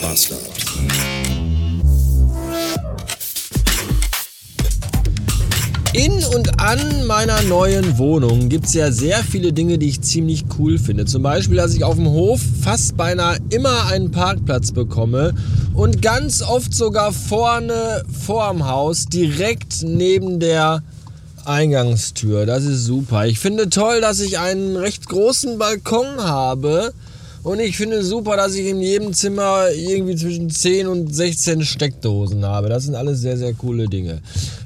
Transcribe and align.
Bastard. 0.00 0.40
In 5.92 6.24
und 6.34 6.60
an 6.60 7.06
meiner 7.06 7.42
neuen 7.42 7.98
Wohnung 7.98 8.48
gibt 8.48 8.66
es 8.66 8.74
ja 8.74 8.92
sehr 8.92 9.22
viele 9.24 9.52
Dinge, 9.52 9.76
die 9.76 9.88
ich 9.88 10.00
ziemlich 10.00 10.44
cool 10.58 10.78
finde. 10.78 11.04
Zum 11.04 11.22
Beispiel, 11.22 11.56
dass 11.56 11.74
ich 11.74 11.84
auf 11.84 11.96
dem 11.96 12.08
Hof 12.08 12.40
fast 12.62 12.96
beinahe 12.96 13.38
immer 13.50 13.86
einen 13.86 14.10
Parkplatz 14.10 14.72
bekomme 14.72 15.34
und 15.74 16.00
ganz 16.00 16.42
oft 16.42 16.72
sogar 16.72 17.12
vorne 17.12 18.04
vorm 18.24 18.66
Haus, 18.66 19.06
direkt 19.06 19.82
neben 19.82 20.40
der 20.40 20.82
Eingangstür. 21.44 22.46
Das 22.46 22.64
ist 22.64 22.84
super. 22.84 23.26
Ich 23.26 23.38
finde 23.38 23.68
toll, 23.68 24.00
dass 24.00 24.20
ich 24.20 24.38
einen 24.38 24.76
recht 24.76 25.08
großen 25.08 25.58
Balkon 25.58 26.22
habe 26.22 26.92
und 27.42 27.58
ich 27.60 27.76
finde 27.76 28.02
super, 28.04 28.36
dass 28.36 28.54
ich 28.54 28.66
in 28.66 28.80
jedem 28.80 29.12
Zimmer 29.14 29.68
irgendwie 29.74 30.14
zwischen 30.14 30.50
10 30.50 30.86
und 30.86 31.14
16 31.14 31.64
Steckdosen 31.64 32.44
habe. 32.44 32.68
Das 32.68 32.84
sind 32.84 32.94
alles 32.94 33.20
sehr, 33.20 33.38
sehr 33.38 33.54
coole 33.54 33.88
Dinge. 33.88 34.20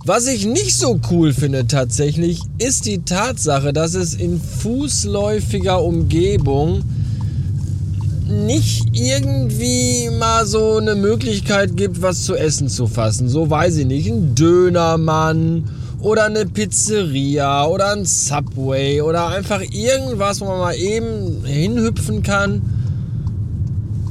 Was 0.05 0.27
ich 0.27 0.45
nicht 0.45 0.77
so 0.77 0.99
cool 1.11 1.33
finde 1.33 1.67
tatsächlich, 1.67 2.41
ist 2.59 2.87
die 2.87 2.99
Tatsache, 3.05 3.73
dass 3.73 3.95
es 3.95 4.15
in 4.15 4.41
fußläufiger 4.41 5.83
Umgebung 5.83 6.83
nicht 8.29 8.87
irgendwie 8.93 10.11
mal 10.19 10.47
so 10.47 10.79
eine 10.79 10.95
Möglichkeit 10.95 11.77
gibt, 11.77 12.03
was 12.03 12.25
zu 12.25 12.35
essen 12.35 12.69
zu 12.69 12.87
fassen. 12.87 13.29
So 13.29 13.49
weiß 13.49 13.77
ich 13.77 13.87
nicht. 13.87 14.11
Ein 14.11 14.35
Dönermann 14.35 15.65
oder 16.05 16.25
eine 16.25 16.45
Pizzeria 16.45 17.67
oder 17.67 17.93
ein 17.93 18.05
Subway 18.05 19.01
oder 19.01 19.29
einfach 19.29 19.63
irgendwas, 19.63 20.43
wo 20.43 20.45
man 20.45 20.59
mal 20.59 20.77
eben 20.77 21.45
hinhüpfen 21.47 22.23
kann 22.23 22.61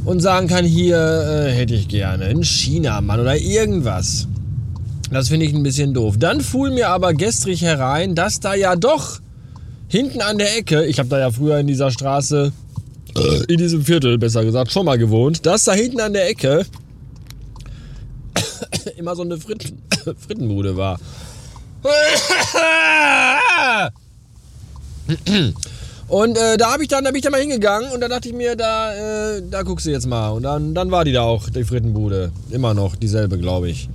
und 0.04 0.20
sagen 0.20 0.48
kann, 0.48 0.66
hier 0.66 0.98
äh, 0.98 1.52
hätte 1.52 1.76
ich 1.76 1.88
gerne 1.88 2.26
einen 2.26 2.42
Chinamann 2.42 3.20
oder 3.20 3.38
irgendwas. 3.38 4.28
Das 5.12 5.30
finde 5.30 5.46
ich 5.46 5.54
ein 5.54 5.62
bisschen 5.62 5.94
doof. 5.94 6.16
Dann 6.18 6.42
fuhl 6.42 6.72
mir 6.72 6.90
aber 6.90 7.14
gestrig 7.14 7.62
herein, 7.62 8.16
dass 8.16 8.40
da 8.40 8.56
ja 8.56 8.76
doch 8.76 9.20
hinten 9.88 10.22
an 10.22 10.40
der 10.40 10.58
Ecke, 10.58 10.86
ich 10.86 10.98
habe 10.98 11.10
da 11.10 11.20
ja 11.20 11.30
früher 11.30 11.60
in 11.60 11.68
dieser 11.68 11.92
Straße, 11.92 12.52
äh, 13.16 13.44
in 13.48 13.60
diesem 13.60 13.86
Viertel 13.86 14.18
besser 14.18 14.44
gesagt, 14.44 14.72
schon 14.72 14.88
mal 14.88 14.98
gewohnt, 14.98 15.46
dass 15.46 15.66
da 15.66 15.74
hinten 15.74 16.00
an 16.00 16.14
der 16.14 16.28
Ecke 16.28 16.66
immer 18.98 19.16
so 19.16 19.22
eine 19.22 19.38
Fritten, 19.38 19.78
Frittenbude 20.18 20.76
war. 20.76 21.00
Und 26.08 26.38
äh, 26.38 26.58
da 26.58 26.74
habe 26.74 26.84
ich 26.84 26.90
dann, 26.90 27.04
da 27.04 27.10
bin 27.10 27.18
ich 27.18 27.24
dann 27.24 27.32
mal 27.32 27.42
hingegangen 27.42 27.92
und 27.92 28.02
da 28.02 28.08
dachte 28.08 28.28
ich 28.28 28.36
mir, 28.36 28.56
da, 28.56 29.36
äh, 29.36 29.42
da 29.50 29.64
guckst 29.64 29.86
du 29.86 29.90
jetzt 29.90 30.06
mal. 30.06 30.30
Und 30.30 30.44
dann, 30.44 30.76
dann 30.76 30.92
war 30.92 31.06
die 31.06 31.12
da 31.12 31.24
auch, 31.24 31.50
die 31.50 31.64
Frittenbude. 31.64 32.32
Immer 32.52 32.74
noch 32.74 32.96
dieselbe, 32.96 33.40
glaube 33.40 33.70
ich. 33.70 33.90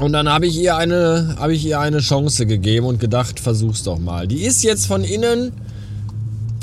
Und 0.00 0.12
dann 0.12 0.28
habe 0.28 0.46
ich 0.46 0.56
ihr 0.56 0.76
eine, 0.76 1.36
habe 1.38 1.54
ich 1.54 1.64
ihr 1.64 1.78
eine 1.78 2.00
Chance 2.00 2.46
gegeben 2.46 2.86
und 2.86 3.00
gedacht, 3.00 3.38
versuch's 3.38 3.82
doch 3.82 3.98
mal. 3.98 4.26
Die 4.26 4.42
ist 4.42 4.64
jetzt 4.64 4.86
von 4.86 5.04
innen, 5.04 5.52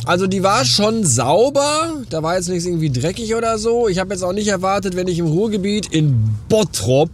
also 0.06 0.28
die 0.28 0.44
war 0.44 0.66
schon 0.66 1.06
sauber, 1.06 1.94
da 2.10 2.22
war 2.22 2.36
jetzt 2.36 2.50
nichts 2.50 2.66
irgendwie 2.66 2.92
dreckig 2.92 3.34
oder 3.36 3.58
so. 3.58 3.88
Ich 3.88 4.00
habe 4.00 4.14
jetzt 4.14 4.24
auch 4.24 4.34
nicht 4.34 4.50
erwartet, 4.50 4.96
wenn 4.96 5.08
ich 5.08 5.18
im 5.18 5.28
Ruhrgebiet 5.28 5.88
in 5.92 6.36
Bottrop 6.50 7.10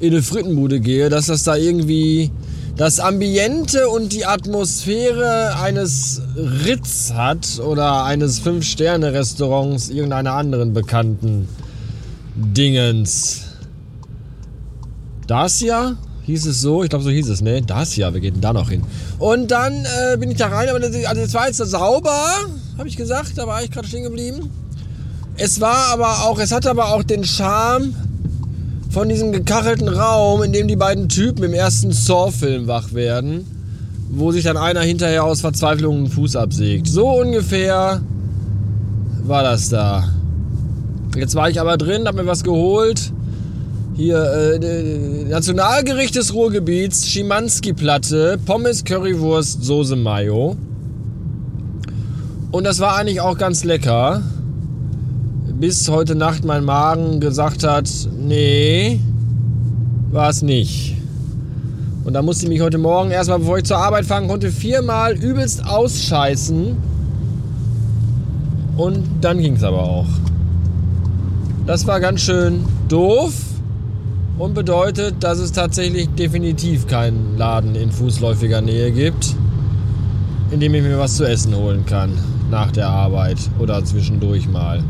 in 0.00 0.12
eine 0.12 0.22
Frittenbude 0.22 0.80
gehe, 0.80 1.10
dass 1.10 1.26
das 1.26 1.44
da 1.44 1.56
irgendwie 1.56 2.30
das 2.76 2.98
Ambiente 2.98 3.90
und 3.90 4.12
die 4.14 4.24
Atmosphäre 4.24 5.56
eines 5.60 6.22
Ritz 6.64 7.12
hat 7.14 7.60
oder 7.60 8.04
eines 8.04 8.38
Fünf-Sterne-Restaurants 8.38 9.90
irgendeiner 9.90 10.32
anderen 10.32 10.72
bekannten 10.72 11.46
Dingens. 12.34 13.42
Dacia? 15.26 15.96
Hieß 16.22 16.46
es 16.46 16.62
so? 16.62 16.82
Ich 16.82 16.88
glaube, 16.88 17.04
so 17.04 17.10
hieß 17.10 17.28
es, 17.28 17.42
ne? 17.42 17.60
Dacia, 17.60 18.14
wir 18.14 18.20
gehen 18.20 18.40
da 18.40 18.54
noch 18.54 18.70
hin. 18.70 18.82
Und 19.18 19.50
dann 19.50 19.84
äh, 19.84 20.16
bin 20.16 20.30
ich 20.30 20.38
da 20.38 20.46
rein, 20.46 20.68
aber 20.70 20.80
das, 20.80 20.94
also 21.04 21.20
es 21.20 21.34
war 21.34 21.46
jetzt 21.46 21.58
sauber, 21.58 22.26
habe 22.78 22.88
ich 22.88 22.96
gesagt, 22.96 23.36
da 23.36 23.46
war 23.46 23.62
ich 23.62 23.70
gerade 23.70 23.86
stehen 23.86 24.04
geblieben. 24.04 24.48
Es 25.36 25.60
war 25.60 25.88
aber 25.92 26.24
auch, 26.24 26.38
es 26.38 26.52
hat 26.52 26.66
aber 26.66 26.94
auch 26.94 27.02
den 27.02 27.24
Charme 27.24 27.94
von 28.90 29.08
diesem 29.08 29.30
gekachelten 29.30 29.88
Raum, 29.88 30.42
in 30.42 30.52
dem 30.52 30.66
die 30.66 30.76
beiden 30.76 31.08
Typen 31.08 31.44
im 31.44 31.54
ersten 31.54 31.92
Saw-Film 31.92 32.66
wach 32.66 32.92
werden, 32.92 33.46
wo 34.10 34.32
sich 34.32 34.44
dann 34.44 34.56
einer 34.56 34.80
hinterher 34.80 35.24
aus 35.24 35.40
Verzweiflung 35.40 35.96
einen 35.96 36.06
Fuß 36.08 36.34
absägt. 36.34 36.88
So 36.88 37.08
ungefähr 37.08 38.02
war 39.22 39.42
das 39.44 39.68
da. 39.68 40.08
Jetzt 41.16 41.36
war 41.36 41.48
ich 41.48 41.60
aber 41.60 41.76
drin, 41.76 42.06
hab 42.06 42.16
mir 42.16 42.26
was 42.26 42.42
geholt. 42.42 43.12
Hier, 43.94 44.60
äh, 44.60 45.24
Nationalgericht 45.28 46.16
des 46.16 46.34
Ruhrgebiets, 46.34 47.08
Schimanski-Platte, 47.08 48.38
Pommes, 48.44 48.84
Currywurst, 48.84 49.62
Soße 49.62 49.94
Mayo. 49.94 50.56
Und 52.50 52.64
das 52.64 52.80
war 52.80 52.96
eigentlich 52.96 53.20
auch 53.20 53.38
ganz 53.38 53.62
lecker 53.62 54.22
bis 55.60 55.90
heute 55.90 56.14
Nacht 56.14 56.42
mein 56.42 56.64
Magen 56.64 57.20
gesagt 57.20 57.64
hat, 57.64 57.86
nee, 58.18 58.98
war 60.10 60.30
es 60.30 60.40
nicht. 60.40 60.96
Und 62.02 62.14
da 62.14 62.22
musste 62.22 62.46
ich 62.46 62.48
mich 62.48 62.62
heute 62.62 62.78
Morgen 62.78 63.10
erstmal, 63.10 63.40
bevor 63.40 63.58
ich 63.58 63.64
zur 63.64 63.76
Arbeit 63.76 64.06
fahren 64.06 64.26
konnte, 64.26 64.50
viermal 64.50 65.12
übelst 65.12 65.66
ausscheißen. 65.66 66.78
Und 68.78 69.04
dann 69.20 69.38
ging 69.38 69.56
es 69.56 69.62
aber 69.62 69.82
auch. 69.82 70.06
Das 71.66 71.86
war 71.86 72.00
ganz 72.00 72.22
schön 72.22 72.64
doof 72.88 73.34
und 74.38 74.54
bedeutet, 74.54 75.16
dass 75.20 75.38
es 75.38 75.52
tatsächlich 75.52 76.08
definitiv 76.08 76.86
keinen 76.86 77.36
Laden 77.36 77.74
in 77.74 77.92
fußläufiger 77.92 78.62
Nähe 78.62 78.92
gibt, 78.92 79.36
in 80.52 80.60
dem 80.60 80.72
ich 80.74 80.82
mir 80.82 80.98
was 80.98 81.16
zu 81.16 81.28
essen 81.28 81.54
holen 81.54 81.84
kann 81.84 82.12
nach 82.50 82.72
der 82.72 82.88
Arbeit 82.88 83.38
oder 83.58 83.84
zwischendurch 83.84 84.48
mal. 84.48 84.82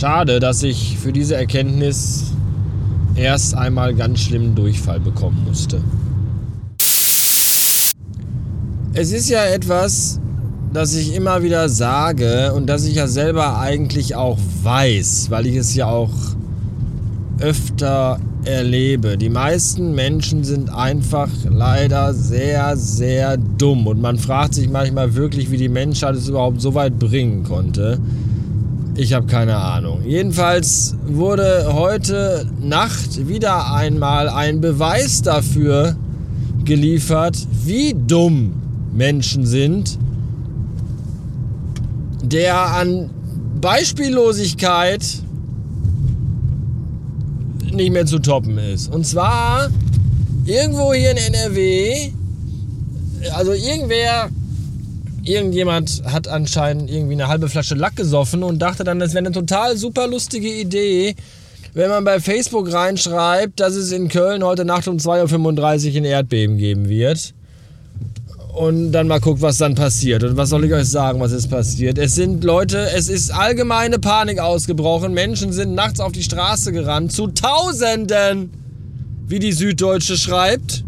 Schade, 0.00 0.40
dass 0.40 0.62
ich 0.62 0.96
für 0.96 1.12
diese 1.12 1.36
Erkenntnis 1.36 2.32
erst 3.16 3.54
einmal 3.54 3.94
ganz 3.94 4.20
schlimmen 4.20 4.54
Durchfall 4.54 4.98
bekommen 4.98 5.44
musste. 5.46 5.82
Es 8.94 9.12
ist 9.12 9.28
ja 9.28 9.44
etwas, 9.44 10.18
das 10.72 10.94
ich 10.94 11.14
immer 11.14 11.42
wieder 11.42 11.68
sage 11.68 12.54
und 12.54 12.66
das 12.66 12.86
ich 12.86 12.94
ja 12.94 13.08
selber 13.08 13.58
eigentlich 13.58 14.14
auch 14.14 14.38
weiß, 14.62 15.26
weil 15.28 15.46
ich 15.46 15.56
es 15.56 15.74
ja 15.74 15.88
auch 15.88 16.14
öfter 17.38 18.18
erlebe. 18.44 19.18
Die 19.18 19.28
meisten 19.28 19.94
Menschen 19.94 20.44
sind 20.44 20.72
einfach 20.72 21.28
leider 21.46 22.14
sehr, 22.14 22.74
sehr 22.78 23.36
dumm 23.36 23.86
und 23.86 24.00
man 24.00 24.16
fragt 24.16 24.54
sich 24.54 24.70
manchmal 24.70 25.14
wirklich, 25.14 25.50
wie 25.50 25.58
die 25.58 25.68
Menschheit 25.68 26.14
es 26.14 26.26
überhaupt 26.26 26.62
so 26.62 26.72
weit 26.72 26.98
bringen 26.98 27.42
konnte, 27.42 27.98
ich 29.00 29.14
habe 29.14 29.26
keine 29.26 29.56
Ahnung. 29.56 30.02
Jedenfalls 30.04 30.94
wurde 31.06 31.72
heute 31.72 32.46
Nacht 32.60 33.28
wieder 33.28 33.72
einmal 33.72 34.28
ein 34.28 34.60
Beweis 34.60 35.22
dafür 35.22 35.96
geliefert, 36.66 37.38
wie 37.64 37.94
dumm 37.94 38.52
Menschen 38.92 39.46
sind, 39.46 39.98
der 42.22 42.60
an 42.74 43.08
Beispiellosigkeit 43.62 45.02
nicht 47.72 47.92
mehr 47.92 48.04
zu 48.04 48.18
toppen 48.18 48.58
ist. 48.58 48.92
Und 48.92 49.06
zwar 49.06 49.70
irgendwo 50.44 50.92
hier 50.92 51.12
in 51.12 51.16
NRW, 51.16 52.12
also 53.32 53.52
irgendwer 53.54 54.28
irgendjemand 55.24 56.02
hat 56.04 56.28
anscheinend 56.28 56.90
irgendwie 56.90 57.14
eine 57.14 57.28
halbe 57.28 57.48
Flasche 57.48 57.74
Lack 57.74 57.96
gesoffen 57.96 58.42
und 58.42 58.58
dachte 58.58 58.84
dann, 58.84 58.98
das 58.98 59.10
wäre 59.10 59.24
eine 59.24 59.32
total 59.32 59.76
super 59.76 60.06
lustige 60.06 60.48
Idee, 60.48 61.14
wenn 61.74 61.88
man 61.88 62.04
bei 62.04 62.20
Facebook 62.20 62.72
reinschreibt, 62.72 63.60
dass 63.60 63.74
es 63.74 63.92
in 63.92 64.08
Köln 64.08 64.42
heute 64.42 64.64
Nacht 64.64 64.88
um 64.88 64.96
2.35 64.96 65.90
Uhr 65.90 65.96
ein 65.98 66.04
Erdbeben 66.04 66.56
geben 66.56 66.88
wird. 66.88 67.34
Und 68.52 68.90
dann 68.90 69.06
mal 69.06 69.20
guckt, 69.20 69.40
was 69.42 69.58
dann 69.58 69.76
passiert. 69.76 70.24
Und 70.24 70.36
was 70.36 70.48
soll 70.48 70.64
ich 70.64 70.72
euch 70.72 70.88
sagen, 70.88 71.20
was 71.20 71.30
ist 71.30 71.48
passiert? 71.48 71.98
Es 71.98 72.16
sind 72.16 72.42
Leute, 72.42 72.90
es 72.96 73.08
ist 73.08 73.30
allgemeine 73.30 74.00
Panik 74.00 74.40
ausgebrochen. 74.40 75.14
Menschen 75.14 75.52
sind 75.52 75.74
nachts 75.74 76.00
auf 76.00 76.10
die 76.10 76.24
Straße 76.24 76.72
gerannt. 76.72 77.12
Zu 77.12 77.28
Tausenden, 77.28 78.50
wie 79.28 79.38
die 79.38 79.52
Süddeutsche 79.52 80.16
schreibt. 80.16 80.82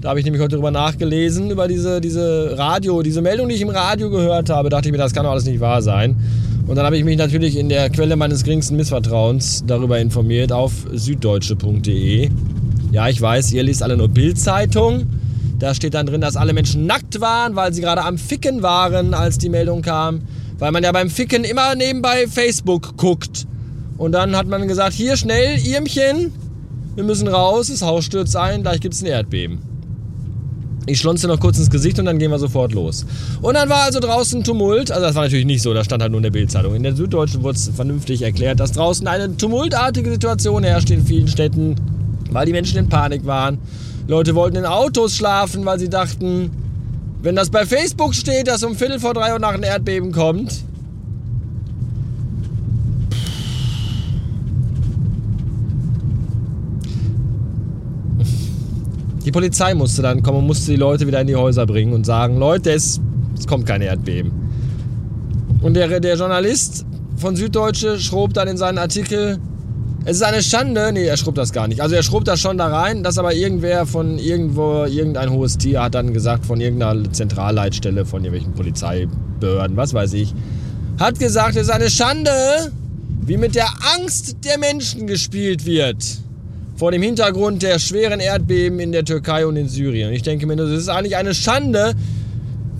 Da 0.00 0.08
habe 0.08 0.18
ich 0.18 0.24
nämlich 0.24 0.40
heute 0.40 0.56
drüber 0.56 0.70
nachgelesen, 0.70 1.50
über 1.50 1.68
diese, 1.68 2.00
diese 2.00 2.56
Radio, 2.56 3.02
diese 3.02 3.20
Meldung, 3.20 3.50
die 3.50 3.56
ich 3.56 3.60
im 3.60 3.68
Radio 3.68 4.08
gehört 4.08 4.48
habe. 4.48 4.70
Dachte 4.70 4.88
ich 4.88 4.92
mir, 4.92 4.98
das 4.98 5.12
kann 5.12 5.24
doch 5.24 5.30
alles 5.30 5.44
nicht 5.44 5.60
wahr 5.60 5.82
sein. 5.82 6.16
Und 6.66 6.76
dann 6.76 6.86
habe 6.86 6.96
ich 6.96 7.04
mich 7.04 7.18
natürlich 7.18 7.58
in 7.58 7.68
der 7.68 7.90
Quelle 7.90 8.16
meines 8.16 8.42
geringsten 8.42 8.76
Missvertrauens 8.76 9.62
darüber 9.66 9.98
informiert 9.98 10.52
auf 10.52 10.72
süddeutsche.de. 10.90 12.30
Ja, 12.92 13.08
ich 13.10 13.20
weiß, 13.20 13.52
ihr 13.52 13.62
liest 13.62 13.82
alle 13.82 13.98
nur 13.98 14.08
Bildzeitung. 14.08 15.06
Da 15.58 15.74
steht 15.74 15.92
dann 15.92 16.06
drin, 16.06 16.22
dass 16.22 16.34
alle 16.36 16.54
Menschen 16.54 16.86
nackt 16.86 17.20
waren, 17.20 17.54
weil 17.54 17.74
sie 17.74 17.82
gerade 17.82 18.02
am 18.02 18.16
Ficken 18.16 18.62
waren, 18.62 19.12
als 19.12 19.36
die 19.36 19.50
Meldung 19.50 19.82
kam. 19.82 20.22
Weil 20.58 20.72
man 20.72 20.82
ja 20.82 20.92
beim 20.92 21.10
Ficken 21.10 21.44
immer 21.44 21.74
nebenbei 21.74 22.26
Facebook 22.26 22.96
guckt. 22.96 23.46
Und 23.98 24.12
dann 24.12 24.34
hat 24.34 24.46
man 24.46 24.66
gesagt, 24.66 24.94
hier 24.94 25.18
schnell, 25.18 25.58
Irmchen, 25.58 26.32
wir 26.94 27.04
müssen 27.04 27.28
raus, 27.28 27.68
das 27.68 27.82
Haus 27.82 28.06
stürzt 28.06 28.34
ein, 28.34 28.62
gleich 28.62 28.80
gibt 28.80 28.94
es 28.94 29.02
ein 29.02 29.06
Erdbeben. 29.06 29.69
Ich 30.86 30.98
schlonze 30.98 31.28
noch 31.28 31.38
kurz 31.38 31.58
ins 31.58 31.70
Gesicht 31.70 31.98
und 31.98 32.06
dann 32.06 32.18
gehen 32.18 32.30
wir 32.30 32.38
sofort 32.38 32.72
los. 32.72 33.04
Und 33.42 33.54
dann 33.54 33.68
war 33.68 33.82
also 33.82 34.00
draußen 34.00 34.42
Tumult. 34.42 34.90
Also 34.90 35.04
das 35.04 35.14
war 35.14 35.24
natürlich 35.24 35.44
nicht 35.44 35.62
so, 35.62 35.74
da 35.74 35.84
stand 35.84 36.02
halt 36.02 36.10
nur 36.10 36.18
in 36.18 36.24
der 36.24 36.30
Bildzeitung. 36.30 36.74
In 36.74 36.82
der 36.82 36.96
Süddeutschen 36.96 37.42
wurde 37.42 37.56
es 37.56 37.68
vernünftig 37.68 38.22
erklärt, 38.22 38.60
dass 38.60 38.72
draußen 38.72 39.06
eine 39.06 39.36
tumultartige 39.36 40.10
Situation 40.10 40.64
herrscht 40.64 40.90
in 40.90 41.04
vielen 41.04 41.28
Städten, 41.28 41.76
weil 42.30 42.46
die 42.46 42.52
Menschen 42.52 42.78
in 42.78 42.88
Panik 42.88 43.26
waren. 43.26 43.58
Leute 44.08 44.34
wollten 44.34 44.56
in 44.56 44.64
Autos 44.64 45.14
schlafen, 45.14 45.64
weil 45.64 45.78
sie 45.78 45.88
dachten, 45.88 46.50
wenn 47.22 47.36
das 47.36 47.50
bei 47.50 47.66
Facebook 47.66 48.14
steht, 48.14 48.48
dass 48.48 48.62
um 48.62 48.74
Viertel 48.74 48.98
vor 48.98 49.12
drei 49.12 49.32
Uhr 49.34 49.38
nach 49.38 49.52
ein 49.52 49.62
Erdbeben 49.62 50.10
kommt, 50.10 50.64
Die 59.30 59.32
Polizei 59.32 59.74
musste 59.74 60.02
dann 60.02 60.24
kommen 60.24 60.38
und 60.38 60.46
musste 60.48 60.72
die 60.72 60.76
Leute 60.76 61.06
wieder 61.06 61.20
in 61.20 61.28
die 61.28 61.36
Häuser 61.36 61.64
bringen 61.64 61.92
und 61.92 62.04
sagen, 62.04 62.40
Leute, 62.40 62.72
es, 62.72 63.00
es 63.38 63.46
kommt 63.46 63.64
kein 63.64 63.80
Erdbeben. 63.80 64.32
Und 65.62 65.74
der, 65.74 66.00
der 66.00 66.16
Journalist 66.16 66.84
von 67.16 67.36
Süddeutsche 67.36 68.00
schrob 68.00 68.34
dann 68.34 68.48
in 68.48 68.56
seinen 68.56 68.78
Artikel, 68.78 69.38
es 70.04 70.16
ist 70.16 70.24
eine 70.24 70.42
Schande, 70.42 70.90
nee, 70.92 71.04
er 71.04 71.16
schrob 71.16 71.36
das 71.36 71.52
gar 71.52 71.68
nicht. 71.68 71.80
Also 71.80 71.94
er 71.94 72.02
schrob 72.02 72.24
das 72.24 72.40
schon 72.40 72.58
da 72.58 72.76
rein, 72.76 73.04
dass 73.04 73.18
aber 73.18 73.32
irgendwer 73.32 73.86
von 73.86 74.18
irgendwo, 74.18 74.84
irgendein 74.86 75.30
hohes 75.30 75.58
Tier 75.58 75.80
hat 75.80 75.94
dann 75.94 76.12
gesagt, 76.12 76.44
von 76.44 76.60
irgendeiner 76.60 77.12
Zentralleitstelle, 77.12 78.04
von 78.06 78.24
irgendwelchen 78.24 78.54
Polizeibehörden, 78.54 79.76
was 79.76 79.94
weiß 79.94 80.12
ich, 80.14 80.34
hat 80.98 81.20
gesagt, 81.20 81.54
es 81.54 81.68
ist 81.68 81.70
eine 81.70 81.88
Schande, 81.88 82.32
wie 83.24 83.36
mit 83.36 83.54
der 83.54 83.68
Angst 83.96 84.38
der 84.44 84.58
Menschen 84.58 85.06
gespielt 85.06 85.66
wird 85.66 86.20
vor 86.80 86.92
dem 86.92 87.02
Hintergrund 87.02 87.62
der 87.62 87.78
schweren 87.78 88.20
Erdbeben 88.20 88.80
in 88.80 88.90
der 88.90 89.04
Türkei 89.04 89.46
und 89.46 89.54
in 89.56 89.68
Syrien. 89.68 90.14
Ich 90.14 90.22
denke 90.22 90.46
mir, 90.46 90.56
das 90.56 90.70
ist 90.70 90.88
eigentlich 90.88 91.14
eine 91.14 91.34
Schande, 91.34 91.92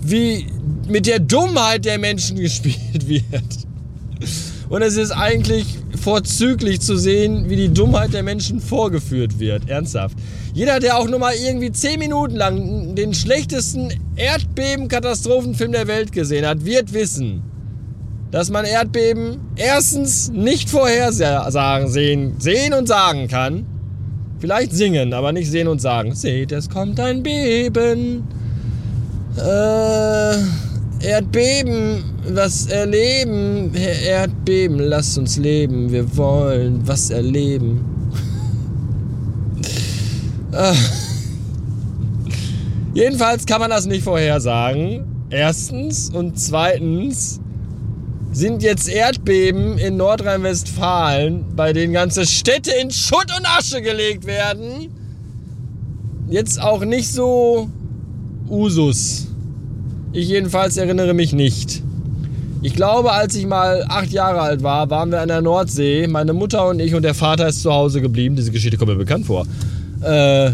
wie 0.01 0.47
mit 0.87 1.05
der 1.05 1.19
Dummheit 1.19 1.85
der 1.85 1.99
Menschen 1.99 2.35
gespielt 2.39 3.07
wird. 3.07 3.21
Und 4.69 4.81
es 4.81 4.97
ist 4.97 5.11
eigentlich 5.11 5.67
vorzüglich 6.01 6.81
zu 6.81 6.97
sehen, 6.97 7.47
wie 7.51 7.55
die 7.55 7.69
Dummheit 7.71 8.11
der 8.11 8.23
Menschen 8.23 8.59
vorgeführt 8.59 9.37
wird. 9.37 9.69
Ernsthaft. 9.69 10.17
Jeder, 10.55 10.79
der 10.79 10.97
auch 10.97 11.07
nur 11.07 11.19
mal 11.19 11.35
irgendwie 11.35 11.71
10 11.71 11.99
Minuten 11.99 12.35
lang 12.35 12.95
den 12.95 13.13
schlechtesten 13.13 13.93
Erdbeben-Katastrophenfilm 14.15 15.73
der 15.73 15.85
Welt 15.85 16.11
gesehen 16.11 16.47
hat, 16.47 16.65
wird 16.65 16.91
wissen, 16.93 17.43
dass 18.31 18.49
man 18.49 18.65
Erdbeben 18.65 19.37
erstens 19.57 20.31
nicht 20.31 20.71
vorhersagen, 20.71 21.87
sehen, 21.87 22.37
sehen 22.39 22.73
und 22.73 22.87
sagen 22.87 23.27
kann 23.27 23.67
Vielleicht 24.41 24.73
singen, 24.73 25.13
aber 25.13 25.31
nicht 25.31 25.51
sehen 25.51 25.67
und 25.67 25.79
sagen. 25.79 26.15
Seht, 26.15 26.51
es 26.51 26.67
kommt 26.67 26.99
ein 26.99 27.21
Beben. 27.21 28.23
Äh, 29.37 30.35
Erdbeben, 31.07 32.03
was 32.27 32.65
erleben. 32.65 33.71
Erdbeben, 33.75 34.79
lasst 34.79 35.19
uns 35.19 35.37
leben. 35.37 35.91
Wir 35.91 36.17
wollen 36.17 36.81
was 36.87 37.11
erleben. 37.11 37.85
äh. 40.53 40.73
Jedenfalls 42.95 43.45
kann 43.45 43.61
man 43.61 43.69
das 43.69 43.85
nicht 43.85 44.03
vorhersagen. 44.03 45.05
Erstens. 45.29 46.09
Und 46.09 46.39
zweitens 46.39 47.39
sind 48.31 48.63
jetzt 48.63 48.87
Erdbeben 48.89 49.77
in 49.77 49.97
Nordrhein-Westfalen, 49.97 51.55
bei 51.55 51.73
denen 51.73 51.93
ganze 51.93 52.25
Städte 52.25 52.71
in 52.81 52.91
Schutt 52.91 53.27
und 53.37 53.45
Asche 53.45 53.81
gelegt 53.81 54.25
werden, 54.25 54.89
jetzt 56.29 56.61
auch 56.61 56.85
nicht 56.85 57.11
so 57.11 57.69
Usus. 58.49 59.27
Ich 60.13 60.27
jedenfalls 60.27 60.77
erinnere 60.77 61.13
mich 61.13 61.33
nicht. 61.33 61.83
Ich 62.63 62.73
glaube, 62.75 63.11
als 63.11 63.35
ich 63.35 63.47
mal 63.47 63.85
acht 63.89 64.11
Jahre 64.11 64.41
alt 64.41 64.61
war, 64.61 64.89
waren 64.89 65.11
wir 65.11 65.19
an 65.21 65.29
der 65.29 65.41
Nordsee, 65.41 66.07
meine 66.07 66.33
Mutter 66.33 66.67
und 66.67 66.79
ich 66.79 66.93
und 66.93 67.01
der 67.01 67.15
Vater 67.15 67.47
ist 67.47 67.61
zu 67.61 67.73
Hause 67.73 68.01
geblieben. 68.01 68.35
Diese 68.35 68.51
Geschichte 68.51 68.77
kommt 68.77 68.91
mir 68.91 68.97
bekannt 68.97 69.25
vor. 69.25 69.47
Äh, 70.01 70.51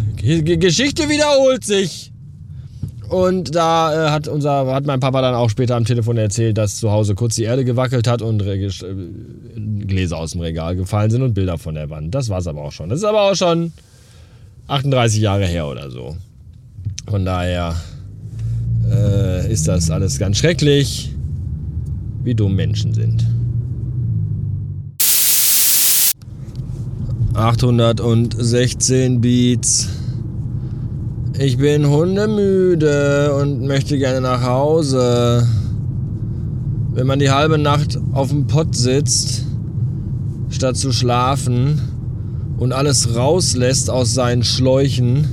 Geschichte 0.58 1.10
wiederholt 1.10 1.66
sich. 1.66 2.12
Und 3.10 3.56
da 3.56 4.08
äh, 4.08 4.10
hat 4.12 4.28
unser, 4.28 4.68
hat 4.74 4.86
mein 4.86 5.00
Papa 5.00 5.22
dann 5.22 5.34
auch 5.34 5.50
später 5.50 5.76
am 5.76 5.86
Telefon 5.86 6.18
erzählt, 6.18 6.58
dass 6.58 6.76
zu 6.76 6.92
Hause 6.92 7.16
kurz 7.16 7.36
die 7.36 7.44
Erde 7.44 7.64
gewackelt 7.64 8.08
hat 8.08 8.22
und 8.22 8.42
äh, 8.42 8.70
Gläser 9.88 10.18
aus 10.18 10.32
dem 10.32 10.42
Regal 10.42 10.76
gefallen 10.76 11.10
sind 11.10 11.22
und 11.22 11.34
Bilder 11.34 11.58
von 11.58 11.76
der 11.76 11.90
Wand. 11.90 12.14
Das 12.14 12.30
war 12.30 12.40
es 12.40 12.48
aber 12.48 12.62
auch 12.62 12.72
schon. 12.72 12.90
Das 12.90 13.00
ist 13.00 13.06
aber 13.06 13.22
auch 13.22 13.36
schon 13.36 13.72
38 14.68 15.22
Jahre 15.22 15.46
her 15.46 15.68
oder 15.68 15.90
so. 15.90 16.18
Von 17.10 17.24
daher 17.24 17.76
äh, 18.92 19.52
ist 19.52 19.68
das 19.68 19.90
alles 19.90 20.20
ganz 20.20 20.38
schrecklich, 20.38 21.14
wie 22.24 22.36
dumm 22.36 22.56
Menschen 22.56 22.94
sind. 22.94 23.26
816 27.34 29.22
Beats. 29.22 29.88
Ich 31.40 31.58
bin 31.58 31.88
hundemüde 31.88 33.36
und 33.36 33.62
möchte 33.68 34.00
gerne 34.00 34.22
nach 34.22 34.42
Hause. 34.42 35.48
Wenn 36.94 37.06
man 37.06 37.20
die 37.20 37.30
halbe 37.30 37.60
Nacht 37.60 38.00
auf 38.12 38.30
dem 38.30 38.48
Pott 38.48 38.76
sitzt, 38.76 39.46
statt 40.50 40.78
zu 40.78 40.92
schlafen 40.92 41.80
und 42.58 42.74
alles 42.74 43.16
rauslässt 43.16 43.92
aus 43.92 44.16
seinen 44.16 44.44
Schläuchen, 44.44 45.28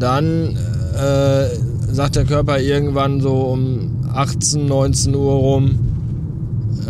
dann 0.00 0.56
äh, 0.96 1.46
sagt 1.92 2.16
der 2.16 2.24
Körper 2.24 2.58
irgendwann 2.58 3.20
so 3.20 3.36
um 3.36 4.00
18, 4.12 4.66
19 4.66 5.14
Uhr 5.14 5.32
rum, 5.32 5.78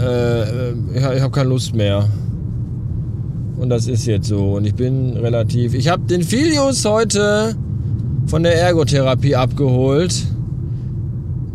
äh, 0.00 0.72
ich 0.94 1.02
habe 1.20 1.30
keine 1.30 1.50
Lust 1.50 1.74
mehr. 1.74 2.08
Und 3.62 3.68
das 3.68 3.86
ist 3.86 4.06
jetzt 4.06 4.26
so. 4.26 4.54
Und 4.56 4.66
ich 4.66 4.74
bin 4.74 5.16
relativ. 5.16 5.72
Ich 5.74 5.86
habe 5.86 6.02
den 6.02 6.24
Filius 6.24 6.84
heute 6.84 7.54
von 8.26 8.42
der 8.42 8.60
Ergotherapie 8.60 9.36
abgeholt. 9.36 10.26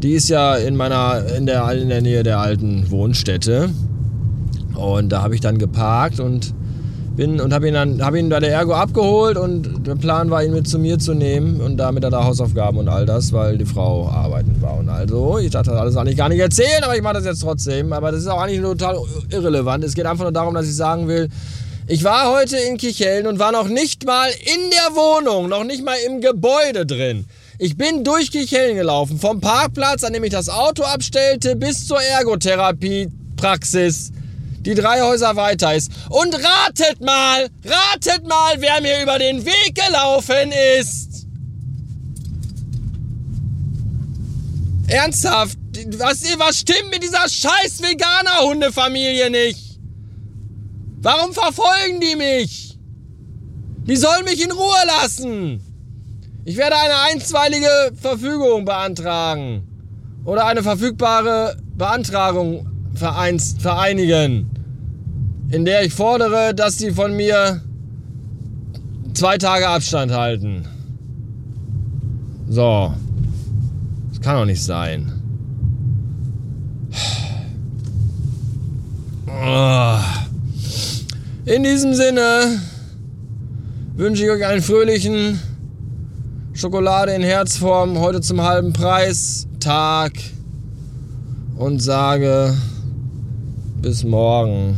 Die 0.01 0.13
ist 0.13 0.29
ja 0.29 0.55
in 0.55 0.77
meiner 0.77 1.25
in 1.35 1.45
der, 1.45 1.69
in 1.73 1.89
der 1.89 2.01
Nähe 2.01 2.23
der 2.23 2.39
alten 2.39 2.89
Wohnstätte. 2.89 3.71
Und 4.73 5.09
da 5.09 5.21
habe 5.21 5.35
ich 5.35 5.41
dann 5.41 5.57
geparkt 5.57 6.21
und 6.21 6.53
bin 7.17 7.41
und 7.41 7.53
habe 7.53 7.67
ihn 7.67 7.73
dann 7.73 8.01
habe 8.01 8.19
ihn 8.19 8.29
bei 8.29 8.39
der 8.39 8.53
Ergo 8.53 8.73
abgeholt 8.73 9.35
und 9.35 9.85
der 9.85 9.95
Plan 9.95 10.29
war 10.29 10.41
ihn 10.41 10.53
mit 10.53 10.65
zu 10.65 10.79
mir 10.79 10.99
zu 10.99 11.13
nehmen 11.13 11.59
und 11.59 11.75
damit 11.75 12.05
hat 12.05 12.13
er 12.13 12.23
Hausaufgaben 12.23 12.77
und 12.77 12.87
all 12.87 13.05
das, 13.05 13.33
weil 13.33 13.57
die 13.57 13.65
Frau 13.65 14.07
arbeiten 14.07 14.61
war 14.61 14.77
und 14.77 14.87
also 14.87 15.39
ich 15.39 15.49
dachte 15.49 15.71
das 15.71 15.79
alles 15.79 15.97
eigentlich 15.97 16.15
gar 16.15 16.29
nicht 16.29 16.39
erzählen, 16.39 16.83
aber 16.83 16.95
ich 16.95 17.01
mache 17.01 17.15
das 17.15 17.25
jetzt 17.25 17.41
trotzdem, 17.41 17.91
aber 17.91 18.11
das 18.11 18.21
ist 18.21 18.27
auch 18.27 18.39
eigentlich 18.39 18.61
total 18.61 18.97
irrelevant. 19.31 19.83
Es 19.83 19.95
geht 19.95 20.05
einfach 20.05 20.25
nur 20.25 20.31
darum, 20.31 20.53
dass 20.53 20.67
ich 20.67 20.75
sagen 20.75 21.07
will, 21.07 21.27
ich 21.87 22.03
war 22.03 22.31
heute 22.31 22.57
in 22.57 22.77
Kicheln 22.77 23.27
und 23.27 23.39
war 23.39 23.53
noch 23.53 23.69
nicht 23.69 24.05
mal 24.05 24.29
in 24.29 24.71
der 24.71 24.95
Wohnung, 24.95 25.47
noch 25.47 25.63
nicht 25.63 25.83
mal 25.83 25.95
im 26.05 26.19
Gebäude 26.19 26.85
drin. 26.85 27.25
Ich 27.59 27.77
bin 27.77 28.03
durch 28.03 28.29
Kicheln 28.29 28.75
gelaufen, 28.75 29.19
vom 29.19 29.39
Parkplatz, 29.39 30.03
an 30.03 30.11
dem 30.11 30.25
ich 30.25 30.31
das 30.31 30.49
Auto 30.49 30.83
abstellte, 30.83 31.55
bis 31.55 31.87
zur 31.87 32.01
Ergotherapiepraxis, 32.01 34.11
die 34.59 34.75
drei 34.75 35.01
Häuser 35.01 35.37
weiter 35.37 35.73
ist. 35.73 35.91
Und 36.09 36.35
ratet 36.35 36.99
mal, 36.99 37.47
ratet 37.63 38.27
mal, 38.27 38.55
wer 38.57 38.81
mir 38.81 39.01
über 39.01 39.17
den 39.17 39.45
Weg 39.45 39.73
gelaufen 39.73 40.51
ist. 40.79 41.25
Ernsthaft, 44.87 45.57
was, 45.97 46.23
was 46.37 46.57
stimmt 46.57 46.89
mit 46.91 47.01
dieser 47.01 47.29
scheiß 47.29 47.81
Veganer-Hundefamilie 47.81 49.29
nicht? 49.29 49.66
Warum 51.07 51.31
verfolgen 51.31 52.01
die 52.01 52.17
mich? 52.17 52.77
Die 53.87 53.95
sollen 53.95 54.25
mich 54.25 54.43
in 54.43 54.51
Ruhe 54.51 54.83
lassen. 54.85 55.61
Ich 56.43 56.57
werde 56.57 56.75
eine 56.75 56.99
einstweilige 57.09 57.93
Verfügung 57.95 58.65
beantragen. 58.65 59.65
Oder 60.25 60.47
eine 60.47 60.63
verfügbare 60.63 61.55
Beantragung 61.77 62.67
vereinigen. 62.93 64.49
In 65.49 65.63
der 65.63 65.85
ich 65.85 65.93
fordere, 65.93 66.53
dass 66.53 66.77
sie 66.77 66.91
von 66.91 67.15
mir 67.15 67.61
zwei 69.13 69.37
Tage 69.37 69.65
Abstand 69.65 70.11
halten. 70.11 70.65
So. 72.49 72.93
Das 74.09 74.19
kann 74.19 74.35
doch 74.35 74.45
nicht 74.45 74.61
sein. 74.61 75.13
Oh. 79.27 80.26
In 81.47 81.63
diesem 81.63 81.93
Sinne 81.93 82.61
wünsche 83.95 84.25
ich 84.25 84.29
euch 84.29 84.45
einen 84.45 84.61
fröhlichen 84.61 85.39
Schokolade 86.51 87.13
in 87.13 87.23
Herzform 87.23 87.99
heute 87.99 88.19
zum 88.19 88.41
halben 88.41 88.73
Preis 88.73 89.47
Tag 89.61 90.11
und 91.55 91.79
sage 91.81 92.53
bis 93.81 94.03
morgen. 94.03 94.75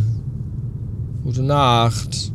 Gute 1.23 1.41
Nacht. 1.41 2.31